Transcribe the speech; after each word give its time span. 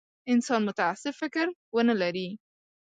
انسان 0.31 0.61
متعصب 0.67 1.11
فکر 1.21 1.47
ونه 1.75 1.93
لري. 2.01 2.29